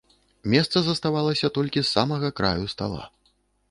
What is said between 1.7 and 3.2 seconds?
з самага краю стала.